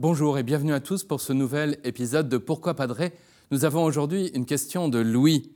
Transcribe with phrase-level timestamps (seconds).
[0.00, 3.12] Bonjour et bienvenue à tous pour ce nouvel épisode de Pourquoi Padré
[3.50, 5.50] Nous avons aujourd'hui une question de Louis.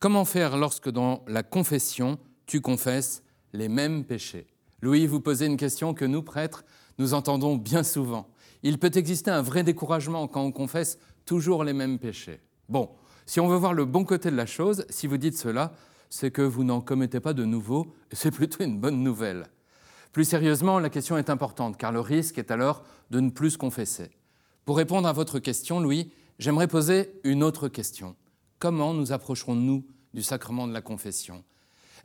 [0.00, 3.22] Comment faire lorsque dans la confession, tu confesses
[3.54, 4.46] les mêmes péchés?
[4.82, 6.66] Louis, vous posez une question que nous, prêtres,
[6.98, 8.28] nous entendons bien souvent.
[8.62, 12.40] Il peut exister un vrai découragement quand on confesse toujours les mêmes péchés.
[12.68, 12.90] Bon,
[13.24, 15.72] si on veut voir le bon côté de la chose, si vous dites cela,
[16.10, 19.46] c'est que vous n'en commettez pas de nouveau, c'est plutôt une bonne nouvelle.
[20.12, 23.58] Plus sérieusement, la question est importante, car le risque est alors de ne plus se
[23.58, 24.10] confesser.
[24.64, 28.16] Pour répondre à votre question, Louis, j'aimerais poser une autre question.
[28.58, 31.44] Comment nous approcherons-nous du sacrement de la confession?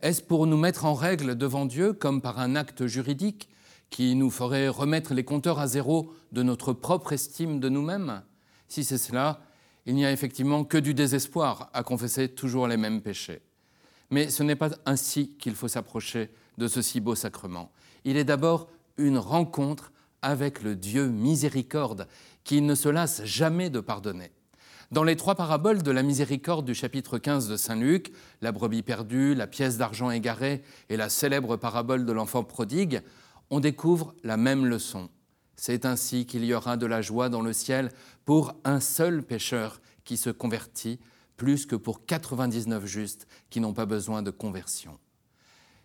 [0.02, 3.48] Est-ce pour nous mettre en règle devant Dieu, comme par un acte juridique
[3.90, 8.22] qui nous ferait remettre les compteurs à zéro de notre propre estime de nous-mêmes?
[8.68, 9.40] Si c'est cela,
[9.84, 13.42] il n'y a effectivement que du désespoir à confesser toujours les mêmes péchés.
[14.10, 17.70] Mais ce n'est pas ainsi qu'il faut s'approcher de ce si beau sacrement.
[18.04, 22.08] Il est d'abord une rencontre avec le Dieu miséricorde
[22.44, 24.32] qui ne se lasse jamais de pardonner.
[24.92, 28.82] Dans les trois paraboles de la miséricorde du chapitre 15 de Saint Luc, la brebis
[28.82, 33.02] perdue, la pièce d'argent égarée et la célèbre parabole de l'enfant prodigue,
[33.50, 35.08] on découvre la même leçon.
[35.56, 37.90] C'est ainsi qu'il y aura de la joie dans le ciel
[38.24, 41.00] pour un seul pécheur qui se convertit
[41.36, 44.98] plus que pour 99 justes qui n'ont pas besoin de conversion.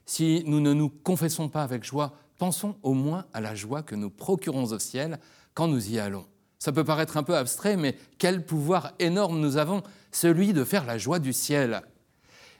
[0.05, 3.95] Si nous ne nous confessons pas avec joie, pensons au moins à la joie que
[3.95, 5.19] nous procurons au ciel
[5.53, 6.25] quand nous y allons.
[6.59, 10.85] Ça peut paraître un peu abstrait, mais quel pouvoir énorme nous avons, celui de faire
[10.85, 11.81] la joie du ciel.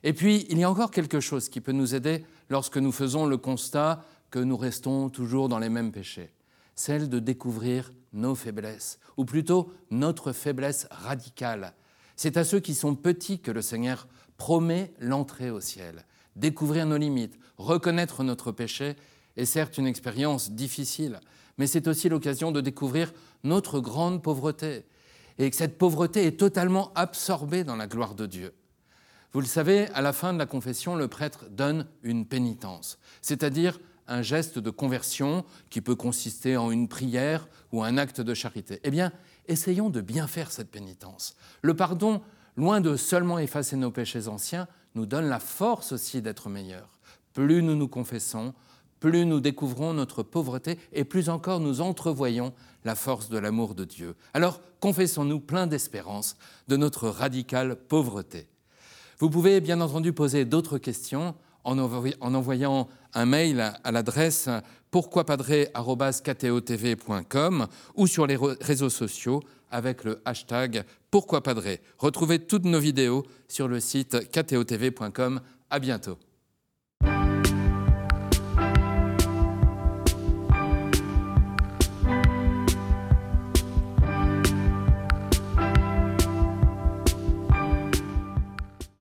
[0.03, 3.25] Et puis, il y a encore quelque chose qui peut nous aider lorsque nous faisons
[3.25, 6.33] le constat que nous restons toujours dans les mêmes péchés,
[6.75, 11.73] celle de découvrir nos faiblesses, ou plutôt notre faiblesse radicale,
[12.15, 16.05] c'est à ceux qui sont petits que le Seigneur promet l'entrée au ciel.
[16.35, 18.95] Découvrir nos limites, reconnaître notre péché
[19.37, 21.19] est certes une expérience difficile,
[21.57, 23.13] mais c'est aussi l'occasion de découvrir
[23.43, 24.85] notre grande pauvreté
[25.37, 28.53] et que cette pauvreté est totalement absorbée dans la gloire de Dieu.
[29.33, 33.79] Vous le savez, à la fin de la confession, le prêtre donne une pénitence, c'est-à-dire
[34.07, 38.81] un geste de conversion qui peut consister en une prière ou un acte de charité.
[38.83, 39.13] Eh bien,
[39.47, 41.35] essayons de bien faire cette pénitence.
[41.61, 42.21] Le pardon,
[42.57, 46.99] loin de seulement effacer nos péchés anciens, nous donne la force aussi d'être meilleurs.
[47.33, 48.53] Plus nous nous confessons,
[48.99, 52.53] plus nous découvrons notre pauvreté et plus encore nous entrevoyons
[52.83, 54.15] la force de l'amour de Dieu.
[54.33, 56.35] Alors confessons-nous plein d'espérance
[56.67, 58.47] de notre radicale pauvreté.
[59.19, 64.49] Vous pouvez bien entendu poser d'autres questions en, envoyant un mail à l'adresse
[64.89, 71.79] pourquoipadré.com ou sur les réseaux sociaux avec le hashtag pourquoipadré.
[71.97, 75.41] Retrouvez toutes nos vidéos sur le site ktotv.com.
[75.69, 76.17] À bientôt.